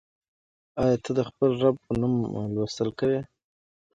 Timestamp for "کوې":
2.99-3.21